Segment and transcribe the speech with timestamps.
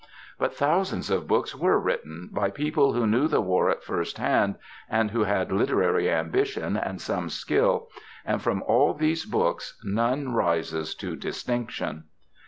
[0.39, 4.55] But thousands of books were written by people who knew the war at first hand
[4.89, 7.87] and who had literary ambition and some skill,
[8.25, 12.05] and from all these books none rises to distinction.